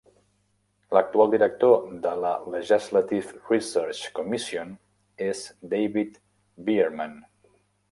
[0.97, 4.75] L'actual director de la Legislative Research Commission
[5.29, 5.45] és
[5.77, 6.21] David
[6.71, 7.17] Byerman.